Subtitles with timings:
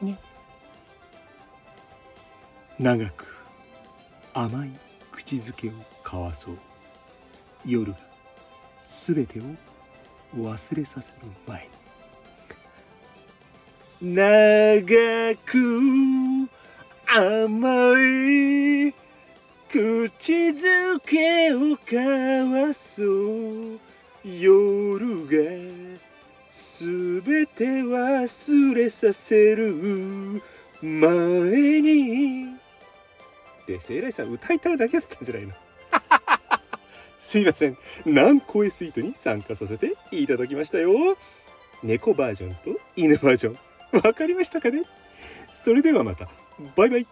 [0.00, 0.14] Yeah.
[2.78, 3.42] 長く
[4.34, 4.70] 甘い
[5.10, 5.72] 口づけを
[6.04, 6.58] 交わそう
[7.64, 7.98] 夜が
[8.80, 9.44] すべてを
[10.36, 11.70] 忘れさせる前
[14.02, 14.94] に長
[15.46, 16.50] く
[17.06, 17.68] 甘
[17.98, 18.92] い
[19.70, 23.80] 口づけを交わそう
[24.22, 25.32] 夜が
[26.50, 30.42] すべて忘れさせる
[30.82, 32.45] 前に
[33.66, 35.52] で、聖来さん歌いたいだけだったんじゃないの？
[37.18, 37.76] すいません。
[38.04, 41.16] 南声スイートに参加させていただきましたよ。
[41.82, 43.58] 猫バージョンと犬バージョン。
[44.04, 44.82] わかりましたかね？
[45.52, 46.28] それではまた。
[46.76, 47.06] バイバイ。